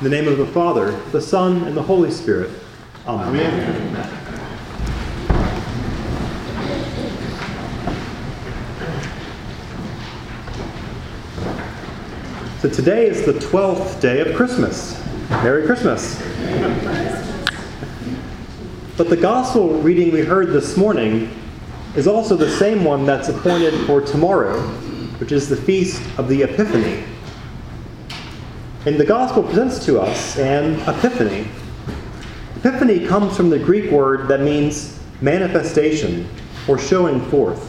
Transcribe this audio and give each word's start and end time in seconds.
In 0.00 0.04
the 0.04 0.10
name 0.10 0.28
of 0.28 0.38
the 0.38 0.46
Father, 0.46 0.92
the 1.12 1.20
Son, 1.20 1.64
and 1.64 1.76
the 1.76 1.82
Holy 1.82 2.10
Spirit. 2.10 2.48
Amen. 3.06 3.92
Amen. 3.92 4.20
So 12.60 12.70
today 12.70 13.08
is 13.08 13.26
the 13.26 13.34
12th 13.34 14.00
day 14.00 14.20
of 14.20 14.34
Christmas. 14.34 14.98
Merry 15.28 15.66
Christmas. 15.66 16.18
But 18.96 19.10
the 19.10 19.18
gospel 19.20 19.82
reading 19.82 20.12
we 20.12 20.22
heard 20.22 20.48
this 20.48 20.78
morning 20.78 21.30
is 21.94 22.06
also 22.06 22.36
the 22.36 22.50
same 22.56 22.84
one 22.84 23.04
that's 23.04 23.28
appointed 23.28 23.74
for 23.86 24.00
tomorrow, 24.00 24.62
which 25.18 25.30
is 25.30 25.50
the 25.50 25.56
feast 25.58 26.00
of 26.18 26.26
the 26.26 26.44
Epiphany. 26.44 27.04
And 28.86 28.98
the 28.98 29.04
gospel 29.04 29.42
presents 29.42 29.84
to 29.84 30.00
us 30.00 30.38
an 30.38 30.80
epiphany. 30.88 31.46
Epiphany 32.56 33.06
comes 33.06 33.36
from 33.36 33.50
the 33.50 33.58
Greek 33.58 33.90
word 33.90 34.26
that 34.28 34.40
means 34.40 34.98
manifestation 35.20 36.26
or 36.66 36.78
showing 36.78 37.20
forth. 37.28 37.62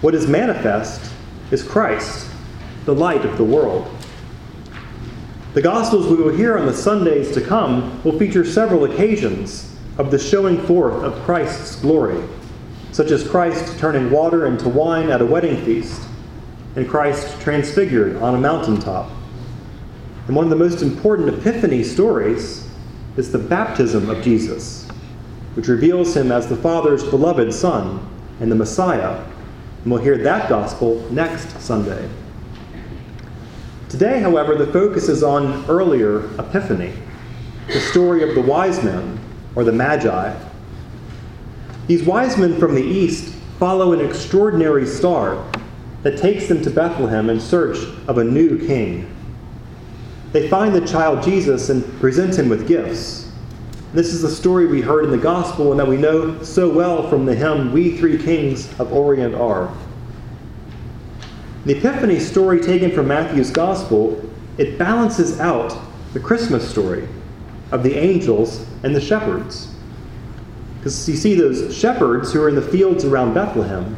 What 0.00 0.16
is 0.16 0.26
manifest 0.26 1.12
is 1.52 1.62
Christ, 1.62 2.28
the 2.86 2.94
light 2.94 3.24
of 3.24 3.38
the 3.38 3.44
world. 3.44 3.88
The 5.54 5.62
Gospels 5.62 6.08
we 6.08 6.16
will 6.16 6.34
hear 6.34 6.58
on 6.58 6.66
the 6.66 6.74
Sundays 6.74 7.32
to 7.34 7.40
come 7.40 8.02
will 8.02 8.18
feature 8.18 8.44
several 8.44 8.84
occasions 8.84 9.76
of 9.96 10.10
the 10.10 10.18
showing 10.18 10.60
forth 10.66 11.04
of 11.04 11.22
Christ's 11.22 11.76
glory, 11.76 12.20
such 12.90 13.12
as 13.12 13.28
Christ 13.28 13.78
turning 13.78 14.10
water 14.10 14.46
into 14.46 14.68
wine 14.68 15.10
at 15.10 15.22
a 15.22 15.26
wedding 15.26 15.64
feast, 15.64 16.02
and 16.74 16.88
Christ 16.88 17.40
transfigured 17.40 18.16
on 18.16 18.34
a 18.34 18.38
mountaintop. 18.38 19.12
And 20.28 20.36
one 20.36 20.44
of 20.44 20.50
the 20.50 20.56
most 20.56 20.82
important 20.82 21.30
Epiphany 21.30 21.82
stories 21.82 22.68
is 23.16 23.32
the 23.32 23.38
baptism 23.38 24.10
of 24.10 24.22
Jesus, 24.22 24.86
which 25.54 25.68
reveals 25.68 26.14
him 26.14 26.30
as 26.30 26.46
the 26.46 26.56
Father's 26.56 27.02
beloved 27.02 27.52
Son 27.52 28.06
and 28.38 28.52
the 28.52 28.54
Messiah. 28.54 29.24
And 29.82 29.90
we'll 29.90 30.02
hear 30.02 30.18
that 30.18 30.50
gospel 30.50 31.00
next 31.10 31.58
Sunday. 31.62 32.10
Today, 33.88 34.20
however, 34.20 34.54
the 34.54 34.70
focus 34.70 35.08
is 35.08 35.22
on 35.22 35.64
earlier 35.66 36.26
Epiphany, 36.38 36.92
the 37.68 37.80
story 37.80 38.22
of 38.28 38.34
the 38.34 38.42
wise 38.42 38.84
men, 38.84 39.18
or 39.54 39.64
the 39.64 39.72
Magi. 39.72 40.38
These 41.86 42.02
wise 42.02 42.36
men 42.36 42.58
from 42.58 42.74
the 42.74 42.84
east 42.84 43.34
follow 43.58 43.94
an 43.94 44.04
extraordinary 44.04 44.84
star 44.84 45.42
that 46.02 46.18
takes 46.18 46.48
them 46.48 46.60
to 46.64 46.70
Bethlehem 46.70 47.30
in 47.30 47.40
search 47.40 47.78
of 48.06 48.18
a 48.18 48.24
new 48.24 48.58
king. 48.66 49.14
They 50.32 50.48
find 50.48 50.74
the 50.74 50.86
child 50.86 51.22
Jesus 51.22 51.70
and 51.70 51.84
present 52.00 52.38
him 52.38 52.48
with 52.48 52.68
gifts. 52.68 53.30
This 53.94 54.12
is 54.12 54.20
the 54.20 54.30
story 54.30 54.66
we 54.66 54.82
heard 54.82 55.04
in 55.04 55.10
the 55.10 55.16
gospel 55.16 55.70
and 55.70 55.80
that 55.80 55.88
we 55.88 55.96
know 55.96 56.42
so 56.42 56.68
well 56.68 57.08
from 57.08 57.24
the 57.24 57.34
hymn, 57.34 57.72
We 57.72 57.96
Three 57.96 58.18
Kings 58.18 58.68
of 58.78 58.92
Orient 58.92 59.34
Are. 59.34 59.72
The 61.64 61.78
Epiphany 61.78 62.20
story 62.20 62.60
taken 62.60 62.92
from 62.92 63.08
Matthew's 63.08 63.50
gospel, 63.50 64.22
it 64.58 64.78
balances 64.78 65.40
out 65.40 65.76
the 66.12 66.20
Christmas 66.20 66.68
story 66.68 67.08
of 67.72 67.82
the 67.82 67.94
angels 67.94 68.66
and 68.82 68.94
the 68.94 69.00
shepherds. 69.00 69.74
Because 70.76 71.08
you 71.08 71.16
see, 71.16 71.34
those 71.34 71.74
shepherds 71.74 72.32
who 72.32 72.42
are 72.42 72.48
in 72.48 72.54
the 72.54 72.62
fields 72.62 73.04
around 73.04 73.32
Bethlehem 73.34 73.96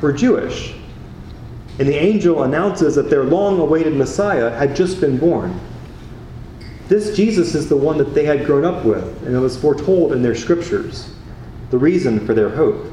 were 0.00 0.12
Jewish 0.12 0.74
and 1.80 1.88
the 1.88 1.96
angel 1.96 2.42
announces 2.42 2.94
that 2.94 3.08
their 3.08 3.24
long 3.24 3.58
awaited 3.58 3.94
Messiah 3.94 4.50
had 4.50 4.76
just 4.76 5.00
been 5.00 5.16
born. 5.16 5.58
This 6.88 7.16
Jesus 7.16 7.54
is 7.54 7.70
the 7.70 7.76
one 7.76 7.96
that 7.96 8.12
they 8.12 8.26
had 8.26 8.44
grown 8.44 8.66
up 8.66 8.84
with, 8.84 9.26
and 9.26 9.34
it 9.34 9.38
was 9.38 9.58
foretold 9.58 10.12
in 10.12 10.20
their 10.20 10.34
scriptures, 10.34 11.14
the 11.70 11.78
reason 11.78 12.26
for 12.26 12.34
their 12.34 12.50
hope. 12.50 12.84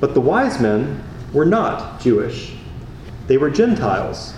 But 0.00 0.12
the 0.12 0.20
wise 0.20 0.60
men 0.60 1.02
were 1.32 1.46
not 1.46 1.98
Jewish, 1.98 2.54
they 3.26 3.38
were 3.38 3.48
Gentiles, 3.48 4.34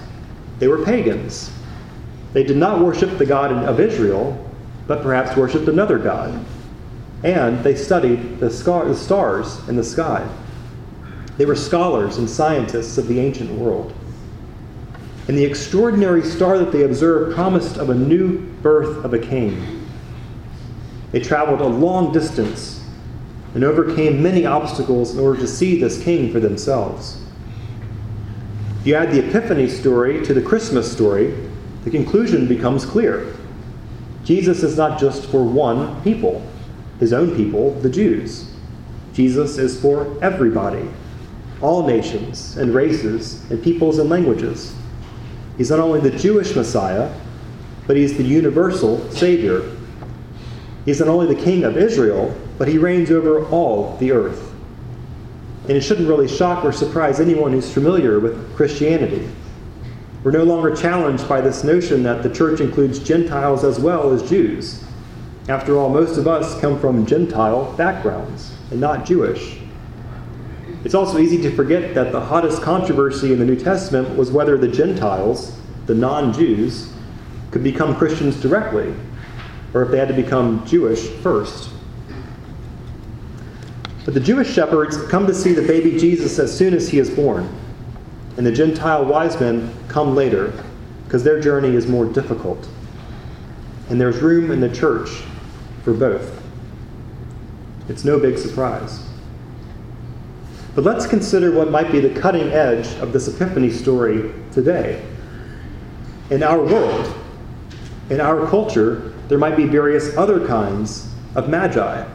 they 0.60 0.68
were 0.68 0.84
pagans. 0.84 1.50
They 2.34 2.44
did 2.44 2.56
not 2.56 2.78
worship 2.78 3.18
the 3.18 3.26
God 3.26 3.50
of 3.50 3.80
Israel, 3.80 4.48
but 4.86 5.02
perhaps 5.02 5.36
worshiped 5.36 5.66
another 5.66 5.98
God. 5.98 6.38
And 7.24 7.64
they 7.64 7.74
studied 7.74 8.38
the 8.38 8.48
stars 8.48 9.68
in 9.68 9.74
the 9.74 9.82
sky. 9.82 10.24
They 11.40 11.46
were 11.46 11.56
scholars 11.56 12.18
and 12.18 12.28
scientists 12.28 12.98
of 12.98 13.08
the 13.08 13.18
ancient 13.18 13.50
world. 13.52 13.94
And 15.26 15.38
the 15.38 15.44
extraordinary 15.46 16.22
star 16.22 16.58
that 16.58 16.70
they 16.70 16.82
observed 16.82 17.34
promised 17.34 17.78
of 17.78 17.88
a 17.88 17.94
new 17.94 18.40
birth 18.60 19.02
of 19.06 19.14
a 19.14 19.18
king. 19.18 19.88
They 21.12 21.20
traveled 21.20 21.62
a 21.62 21.66
long 21.66 22.12
distance 22.12 22.84
and 23.54 23.64
overcame 23.64 24.22
many 24.22 24.44
obstacles 24.44 25.14
in 25.14 25.18
order 25.18 25.40
to 25.40 25.46
see 25.48 25.80
this 25.80 26.02
king 26.02 26.30
for 26.30 26.40
themselves. 26.40 27.24
If 28.80 28.88
you 28.88 28.94
add 28.94 29.10
the 29.10 29.26
Epiphany 29.26 29.70
story 29.70 30.22
to 30.26 30.34
the 30.34 30.42
Christmas 30.42 30.92
story, 30.92 31.34
the 31.84 31.90
conclusion 31.90 32.48
becomes 32.48 32.84
clear. 32.84 33.34
Jesus 34.24 34.62
is 34.62 34.76
not 34.76 35.00
just 35.00 35.24
for 35.30 35.42
one 35.42 36.02
people, 36.02 36.46
his 36.98 37.14
own 37.14 37.34
people, 37.34 37.70
the 37.80 37.88
Jews. 37.88 38.52
Jesus 39.14 39.56
is 39.56 39.80
for 39.80 40.22
everybody, 40.22 40.86
all 41.60 41.86
nations 41.86 42.56
and 42.56 42.74
races 42.74 43.48
and 43.50 43.62
peoples 43.62 43.98
and 43.98 44.08
languages. 44.08 44.74
He's 45.56 45.70
not 45.70 45.80
only 45.80 46.00
the 46.00 46.16
Jewish 46.16 46.56
Messiah, 46.56 47.12
but 47.86 47.96
he's 47.96 48.16
the 48.16 48.24
universal 48.24 49.10
Savior. 49.10 49.76
He's 50.84 51.00
not 51.00 51.08
only 51.08 51.32
the 51.32 51.42
King 51.42 51.64
of 51.64 51.76
Israel, 51.76 52.34
but 52.56 52.68
he 52.68 52.78
reigns 52.78 53.10
over 53.10 53.46
all 53.48 53.96
the 53.98 54.12
earth. 54.12 54.52
And 55.64 55.72
it 55.72 55.82
shouldn't 55.82 56.08
really 56.08 56.28
shock 56.28 56.64
or 56.64 56.72
surprise 56.72 57.20
anyone 57.20 57.52
who's 57.52 57.72
familiar 57.72 58.18
with 58.18 58.56
Christianity. 58.56 59.28
We're 60.24 60.30
no 60.30 60.44
longer 60.44 60.74
challenged 60.74 61.28
by 61.28 61.40
this 61.40 61.64
notion 61.64 62.02
that 62.02 62.22
the 62.22 62.30
church 62.30 62.60
includes 62.60 62.98
Gentiles 62.98 63.64
as 63.64 63.78
well 63.78 64.12
as 64.12 64.28
Jews. 64.28 64.84
After 65.48 65.76
all, 65.76 65.88
most 65.88 66.18
of 66.18 66.28
us 66.28 66.60
come 66.60 66.78
from 66.78 67.06
Gentile 67.06 67.72
backgrounds 67.76 68.52
and 68.70 68.80
not 68.80 69.04
Jewish. 69.04 69.58
It's 70.84 70.94
also 70.94 71.18
easy 71.18 71.40
to 71.42 71.54
forget 71.54 71.94
that 71.94 72.10
the 72.10 72.20
hottest 72.20 72.62
controversy 72.62 73.32
in 73.32 73.38
the 73.38 73.44
New 73.44 73.56
Testament 73.56 74.16
was 74.16 74.30
whether 74.30 74.56
the 74.56 74.68
Gentiles, 74.68 75.58
the 75.86 75.94
non 75.94 76.32
Jews, 76.32 76.92
could 77.50 77.62
become 77.62 77.94
Christians 77.96 78.40
directly, 78.40 78.94
or 79.74 79.82
if 79.82 79.90
they 79.90 79.98
had 79.98 80.08
to 80.08 80.14
become 80.14 80.66
Jewish 80.66 81.08
first. 81.22 81.70
But 84.06 84.14
the 84.14 84.20
Jewish 84.20 84.50
shepherds 84.50 84.96
come 85.08 85.26
to 85.26 85.34
see 85.34 85.52
the 85.52 85.66
baby 85.66 85.98
Jesus 85.98 86.38
as 86.38 86.56
soon 86.56 86.72
as 86.72 86.88
he 86.88 86.98
is 86.98 87.10
born, 87.10 87.52
and 88.38 88.46
the 88.46 88.52
Gentile 88.52 89.04
wise 89.04 89.38
men 89.38 89.70
come 89.88 90.14
later, 90.14 90.52
because 91.04 91.22
their 91.22 91.40
journey 91.40 91.74
is 91.74 91.86
more 91.86 92.06
difficult. 92.06 92.66
And 93.90 94.00
there's 94.00 94.18
room 94.22 94.50
in 94.50 94.60
the 94.60 94.74
church 94.74 95.10
for 95.82 95.92
both. 95.92 96.40
It's 97.88 98.04
no 98.04 98.18
big 98.18 98.38
surprise. 98.38 99.09
But 100.74 100.84
let's 100.84 101.06
consider 101.06 101.52
what 101.52 101.70
might 101.70 101.90
be 101.90 102.00
the 102.00 102.20
cutting 102.20 102.48
edge 102.48 102.86
of 103.00 103.12
this 103.12 103.26
Epiphany 103.26 103.70
story 103.70 104.32
today. 104.52 105.04
In 106.30 106.44
our 106.44 106.62
world, 106.62 107.12
in 108.08 108.20
our 108.20 108.46
culture, 108.46 109.12
there 109.28 109.38
might 109.38 109.56
be 109.56 109.66
various 109.66 110.16
other 110.16 110.46
kinds 110.46 111.12
of 111.34 111.48
magi, 111.48 112.06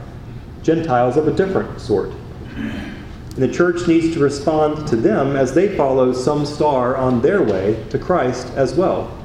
Gentiles 0.63 1.17
of 1.17 1.27
a 1.27 1.33
different 1.33 1.81
sort. 1.81 2.11
And 2.55 3.43
the 3.43 3.51
church 3.51 3.87
needs 3.87 4.13
to 4.13 4.19
respond 4.19 4.87
to 4.87 4.95
them 4.95 5.35
as 5.35 5.53
they 5.53 5.75
follow 5.75 6.13
some 6.13 6.45
star 6.45 6.95
on 6.95 7.21
their 7.21 7.43
way 7.43 7.85
to 7.89 7.99
Christ 7.99 8.47
as 8.55 8.73
well. 8.73 9.17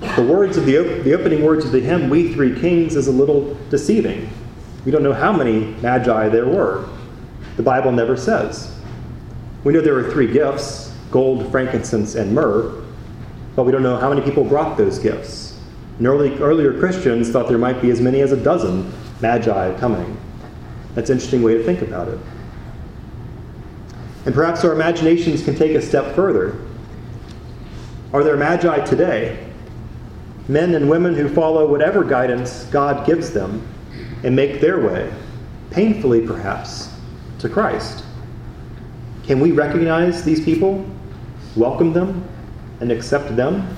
The 0.00 0.24
words 0.24 0.56
of 0.56 0.64
the, 0.64 1.00
the 1.02 1.14
opening 1.14 1.44
words 1.44 1.64
of 1.64 1.72
the 1.72 1.80
hymn, 1.80 2.08
We 2.08 2.32
Three 2.32 2.58
Kings, 2.58 2.94
is 2.94 3.08
a 3.08 3.12
little 3.12 3.56
deceiving. 3.70 4.30
We 4.84 4.92
don't 4.92 5.02
know 5.02 5.12
how 5.12 5.32
many 5.32 5.74
magi 5.82 6.28
there 6.28 6.46
were. 6.46 6.88
The 7.56 7.62
Bible 7.62 7.92
never 7.92 8.16
says. 8.16 8.74
We 9.64 9.72
know 9.72 9.80
there 9.80 9.94
were 9.94 10.10
three 10.10 10.30
gifts 10.30 10.88
gold, 11.10 11.50
frankincense, 11.50 12.14
and 12.14 12.34
myrrh, 12.34 12.84
but 13.56 13.64
we 13.64 13.72
don't 13.72 13.82
know 13.82 13.96
how 13.96 14.10
many 14.10 14.20
people 14.20 14.44
brought 14.44 14.76
those 14.76 14.98
gifts. 14.98 15.58
And 15.98 16.06
early, 16.06 16.36
earlier 16.38 16.78
Christians 16.78 17.30
thought 17.30 17.48
there 17.48 17.58
might 17.58 17.80
be 17.80 17.90
as 17.90 18.00
many 18.00 18.20
as 18.20 18.30
a 18.30 18.36
dozen 18.36 18.92
magi 19.20 19.76
coming. 19.78 20.16
That's 20.94 21.10
an 21.10 21.16
interesting 21.16 21.42
way 21.42 21.54
to 21.54 21.64
think 21.64 21.82
about 21.82 22.08
it. 22.08 22.18
And 24.26 24.34
perhaps 24.34 24.64
our 24.64 24.72
imaginations 24.72 25.42
can 25.42 25.56
take 25.56 25.74
a 25.74 25.82
step 25.82 26.14
further. 26.14 26.60
Are 28.12 28.22
there 28.22 28.36
magi 28.36 28.84
today? 28.84 29.46
Men 30.46 30.74
and 30.74 30.88
women 30.88 31.14
who 31.14 31.28
follow 31.28 31.66
whatever 31.66 32.04
guidance 32.04 32.64
God 32.64 33.06
gives 33.06 33.32
them 33.32 33.66
and 34.22 34.34
make 34.34 34.60
their 34.60 34.80
way, 34.80 35.12
painfully 35.70 36.26
perhaps, 36.26 36.92
to 37.38 37.48
Christ. 37.48 38.04
Can 39.24 39.40
we 39.40 39.52
recognize 39.52 40.24
these 40.24 40.44
people, 40.44 40.84
welcome 41.54 41.92
them, 41.92 42.26
and 42.80 42.90
accept 42.90 43.36
them? 43.36 43.76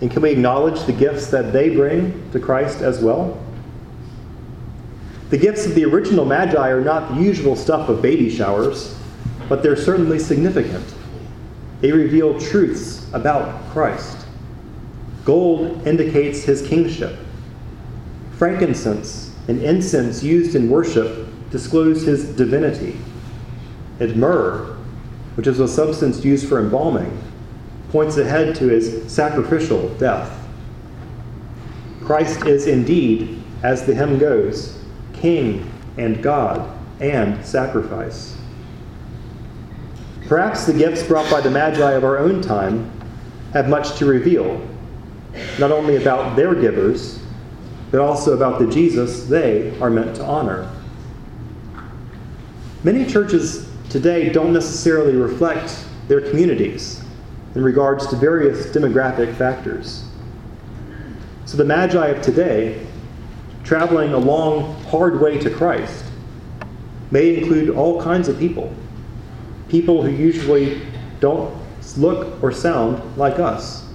And 0.00 0.10
can 0.10 0.22
we 0.22 0.30
acknowledge 0.30 0.84
the 0.84 0.92
gifts 0.92 1.28
that 1.28 1.52
they 1.52 1.70
bring 1.70 2.30
to 2.32 2.38
Christ 2.38 2.82
as 2.82 3.00
well? 3.02 3.42
The 5.30 5.38
gifts 5.38 5.66
of 5.66 5.74
the 5.74 5.84
original 5.84 6.24
Magi 6.24 6.70
are 6.70 6.80
not 6.80 7.14
the 7.14 7.20
usual 7.20 7.56
stuff 7.56 7.88
of 7.88 8.00
baby 8.00 8.30
showers, 8.30 8.96
but 9.48 9.62
they're 9.62 9.76
certainly 9.76 10.18
significant. 10.18 10.84
They 11.80 11.92
reveal 11.92 12.38
truths 12.40 13.06
about 13.12 13.70
Christ. 13.70 14.26
Gold 15.24 15.86
indicates 15.86 16.42
his 16.42 16.66
kingship. 16.66 17.18
Frankincense 18.38 19.34
and 19.48 19.60
incense 19.62 20.22
used 20.22 20.54
in 20.54 20.70
worship 20.70 21.26
disclose 21.50 22.02
his 22.02 22.36
divinity. 22.36 22.96
And 23.98 24.16
myrrh, 24.16 24.76
which 25.34 25.48
is 25.48 25.58
a 25.58 25.66
substance 25.66 26.24
used 26.24 26.48
for 26.48 26.60
embalming, 26.60 27.20
points 27.90 28.16
ahead 28.16 28.54
to 28.56 28.68
his 28.68 29.10
sacrificial 29.10 29.88
death. 29.96 30.32
Christ 32.04 32.46
is 32.46 32.68
indeed, 32.68 33.42
as 33.64 33.84
the 33.84 33.94
hymn 33.94 34.18
goes, 34.18 34.78
King 35.14 35.68
and 35.96 36.22
God 36.22 36.78
and 37.00 37.44
sacrifice. 37.44 38.36
Perhaps 40.28 40.66
the 40.66 40.74
gifts 40.74 41.02
brought 41.02 41.28
by 41.30 41.40
the 41.40 41.50
Magi 41.50 41.90
of 41.92 42.04
our 42.04 42.18
own 42.18 42.40
time 42.40 42.90
have 43.52 43.68
much 43.68 43.96
to 43.96 44.06
reveal, 44.06 44.64
not 45.58 45.72
only 45.72 45.96
about 45.96 46.36
their 46.36 46.54
givers, 46.54 47.18
but 47.90 48.00
also 48.00 48.34
about 48.34 48.58
the 48.58 48.66
Jesus 48.66 49.24
they 49.24 49.78
are 49.80 49.90
meant 49.90 50.16
to 50.16 50.24
honor. 50.24 50.70
Many 52.84 53.04
churches 53.04 53.68
today 53.90 54.28
don't 54.28 54.52
necessarily 54.52 55.16
reflect 55.16 55.84
their 56.06 56.20
communities 56.20 57.02
in 57.54 57.62
regards 57.62 58.06
to 58.08 58.16
various 58.16 58.66
demographic 58.66 59.34
factors. 59.36 60.04
So 61.44 61.56
the 61.56 61.64
Magi 61.64 62.06
of 62.08 62.22
today, 62.22 62.86
traveling 63.64 64.12
a 64.12 64.18
long, 64.18 64.80
hard 64.84 65.20
way 65.20 65.38
to 65.38 65.50
Christ, 65.50 66.04
may 67.10 67.38
include 67.38 67.70
all 67.70 68.00
kinds 68.02 68.28
of 68.28 68.38
people. 68.38 68.72
People 69.68 70.02
who 70.02 70.10
usually 70.10 70.82
don't 71.20 71.56
look 71.96 72.42
or 72.42 72.52
sound 72.52 73.16
like 73.16 73.38
us. 73.38 73.87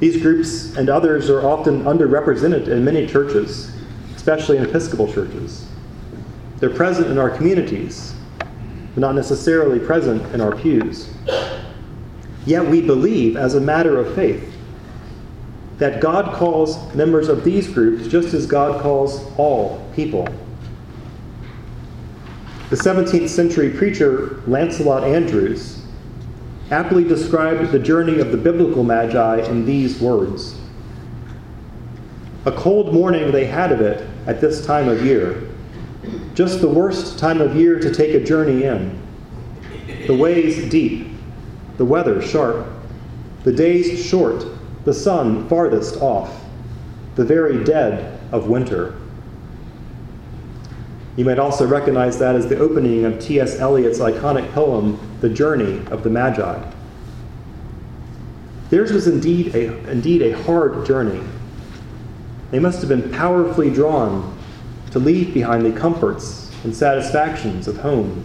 These 0.00 0.22
groups 0.22 0.76
and 0.76 0.88
others 0.88 1.28
are 1.28 1.46
often 1.46 1.84
underrepresented 1.84 2.68
in 2.68 2.84
many 2.84 3.06
churches, 3.06 3.70
especially 4.16 4.56
in 4.56 4.64
Episcopal 4.64 5.12
churches. 5.12 5.66
They're 6.56 6.70
present 6.70 7.08
in 7.08 7.18
our 7.18 7.28
communities, 7.28 8.14
but 8.38 8.96
not 8.96 9.14
necessarily 9.14 9.78
present 9.78 10.22
in 10.34 10.40
our 10.40 10.56
pews. 10.56 11.12
Yet 12.46 12.66
we 12.66 12.80
believe, 12.80 13.36
as 13.36 13.54
a 13.54 13.60
matter 13.60 13.98
of 13.98 14.14
faith, 14.14 14.50
that 15.76 16.00
God 16.00 16.34
calls 16.34 16.94
members 16.94 17.28
of 17.28 17.44
these 17.44 17.68
groups 17.68 18.06
just 18.08 18.32
as 18.32 18.46
God 18.46 18.80
calls 18.80 19.30
all 19.36 19.86
people. 19.94 20.26
The 22.70 22.76
17th 22.76 23.28
century 23.28 23.70
preacher 23.70 24.42
Lancelot 24.46 25.04
Andrewes 25.04 25.79
aptly 26.70 27.02
described 27.02 27.72
the 27.72 27.78
journey 27.78 28.20
of 28.20 28.30
the 28.30 28.36
biblical 28.36 28.84
Magi 28.84 29.40
in 29.48 29.64
these 29.64 30.00
words 30.00 30.56
A 32.46 32.52
cold 32.52 32.94
morning 32.94 33.32
they 33.32 33.44
had 33.44 33.72
of 33.72 33.80
it 33.80 34.08
at 34.26 34.40
this 34.40 34.64
time 34.64 34.88
of 34.88 35.04
year, 35.04 35.48
just 36.34 36.60
the 36.60 36.68
worst 36.68 37.18
time 37.18 37.40
of 37.40 37.56
year 37.56 37.78
to 37.80 37.92
take 37.92 38.14
a 38.14 38.24
journey 38.24 38.64
in. 38.64 39.00
The 40.06 40.14
ways 40.14 40.70
deep, 40.70 41.08
the 41.76 41.84
weather 41.84 42.22
sharp, 42.22 42.66
the 43.42 43.52
days 43.52 44.04
short, 44.04 44.44
the 44.84 44.94
sun 44.94 45.48
farthest 45.48 45.96
off, 45.96 46.44
the 47.16 47.24
very 47.24 47.64
dead 47.64 48.20
of 48.32 48.48
winter. 48.48 48.99
You 51.20 51.26
might 51.26 51.38
also 51.38 51.66
recognize 51.66 52.18
that 52.20 52.34
as 52.34 52.48
the 52.48 52.58
opening 52.58 53.04
of 53.04 53.20
T.S. 53.20 53.58
Eliot's 53.58 53.98
iconic 53.98 54.50
poem, 54.54 54.98
The 55.20 55.28
Journey 55.28 55.84
of 55.88 56.02
the 56.02 56.08
Magi. 56.08 56.72
Theirs 58.70 58.90
was 58.90 59.06
indeed 59.06 59.54
a, 59.54 59.86
indeed 59.90 60.22
a 60.22 60.42
hard 60.44 60.86
journey. 60.86 61.22
They 62.50 62.58
must 62.58 62.80
have 62.80 62.88
been 62.88 63.12
powerfully 63.12 63.68
drawn 63.68 64.34
to 64.92 64.98
leave 64.98 65.34
behind 65.34 65.66
the 65.66 65.78
comforts 65.78 66.50
and 66.64 66.74
satisfactions 66.74 67.68
of 67.68 67.76
home 67.76 68.24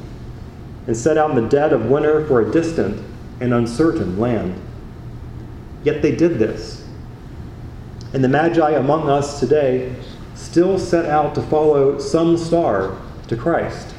and 0.88 0.96
set 0.96 1.18
out 1.18 1.32
in 1.32 1.36
the 1.36 1.50
dead 1.50 1.74
of 1.74 1.88
winter 1.88 2.26
for 2.28 2.40
a 2.40 2.50
distant 2.50 3.06
and 3.42 3.54
uncertain 3.54 4.18
land. 4.18 4.56
Yet 5.84 6.02
they 6.02 6.16
did 6.16 6.40
this. 6.40 6.88
And 8.14 8.24
the 8.24 8.30
Magi 8.30 8.72
among 8.72 9.10
us 9.10 9.42
today 9.42 9.94
still 10.36 10.78
set 10.78 11.06
out 11.06 11.34
to 11.36 11.42
follow 11.42 11.98
some 11.98 12.38
star 12.38 12.98
to 13.28 13.36
Christ. 13.36 13.96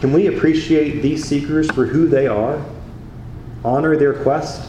Can 0.00 0.12
we 0.12 0.26
appreciate 0.26 1.00
these 1.00 1.24
seekers 1.24 1.70
for 1.70 1.86
who 1.86 2.06
they 2.06 2.26
are, 2.26 2.62
honor 3.64 3.96
their 3.96 4.22
quest, 4.22 4.68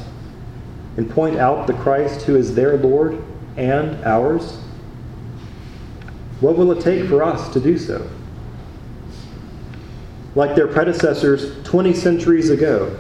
and 0.96 1.10
point 1.10 1.38
out 1.38 1.68
the 1.68 1.74
Christ 1.74 2.22
who 2.22 2.38
is 2.38 2.56
their 2.56 2.78
Lord 2.78 3.22
and 3.58 4.02
ours? 4.06 4.58
What 6.40 6.58
will 6.58 6.72
it 6.72 6.82
take 6.82 7.10
for 7.10 7.24
us 7.24 7.52
to 7.54 7.60
do 7.60 7.78
so? 7.78 8.10
like 10.36 10.54
their 10.54 10.68
predecessors 10.68 11.64
20 11.64 11.94
centuries 11.94 12.50
ago. 12.50 12.98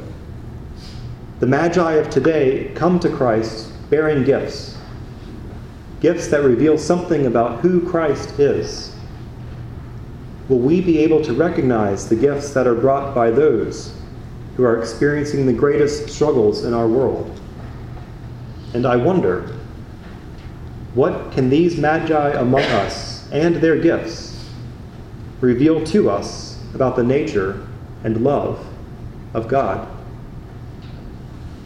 The 1.41 1.47
Magi 1.47 1.93
of 1.93 2.09
today 2.09 2.71
come 2.75 2.99
to 3.01 3.09
Christ 3.09 3.71
bearing 3.89 4.23
gifts, 4.23 4.74
gifts 6.01 6.27
that 6.27 6.43
reveal 6.43 6.77
something 6.77 7.25
about 7.25 7.61
who 7.61 7.87
Christ 7.89 8.39
is. 8.39 8.95
Will 10.49 10.59
we 10.59 10.81
be 10.81 10.99
able 10.99 11.23
to 11.23 11.33
recognize 11.33 12.07
the 12.07 12.15
gifts 12.15 12.53
that 12.53 12.67
are 12.67 12.75
brought 12.75 13.15
by 13.15 13.31
those 13.31 13.95
who 14.55 14.63
are 14.63 14.79
experiencing 14.79 15.45
the 15.45 15.53
greatest 15.53 16.09
struggles 16.09 16.65
in 16.65 16.73
our 16.73 16.87
world? 16.87 17.39
And 18.73 18.85
I 18.85 18.95
wonder, 18.95 19.53
what 20.93 21.31
can 21.31 21.49
these 21.49 21.77
Magi 21.77 22.29
among 22.31 22.61
us 22.61 23.29
and 23.31 23.55
their 23.55 23.77
gifts 23.77 24.35
reveal 25.41 25.83
to 25.85 26.09
us 26.09 26.59
about 26.73 26.95
the 26.95 27.03
nature 27.03 27.65
and 28.03 28.23
love 28.23 28.65
of 29.33 29.47
God. 29.47 29.87